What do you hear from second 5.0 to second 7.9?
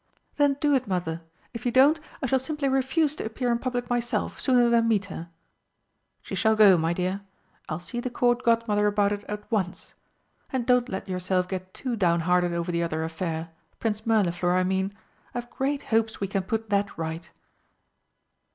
her." "She shall go, my dear. I'll